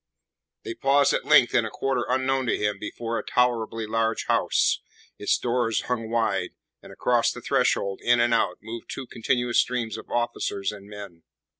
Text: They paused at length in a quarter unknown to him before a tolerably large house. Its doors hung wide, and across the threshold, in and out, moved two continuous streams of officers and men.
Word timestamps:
They 0.63 0.73
paused 0.73 1.13
at 1.13 1.25
length 1.25 1.53
in 1.53 1.63
a 1.63 1.69
quarter 1.69 2.05
unknown 2.09 2.47
to 2.47 2.57
him 2.57 2.79
before 2.79 3.19
a 3.19 3.23
tolerably 3.23 3.85
large 3.85 4.25
house. 4.25 4.81
Its 5.19 5.37
doors 5.37 5.81
hung 5.81 6.09
wide, 6.09 6.55
and 6.81 6.91
across 6.91 7.31
the 7.31 7.39
threshold, 7.39 8.01
in 8.03 8.19
and 8.19 8.33
out, 8.33 8.57
moved 8.63 8.89
two 8.89 9.05
continuous 9.05 9.59
streams 9.59 9.97
of 9.99 10.09
officers 10.09 10.71
and 10.71 10.89
men. 10.89 11.21